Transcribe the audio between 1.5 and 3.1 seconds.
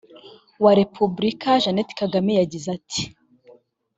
jeannette kagame yagize ati